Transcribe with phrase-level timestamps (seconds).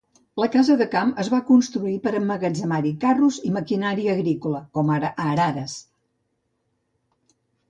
[0.43, 5.13] La casa de camp es va construir per emmagatzemar-hi carros i maquinària agrícola, com ara
[5.27, 5.77] arades.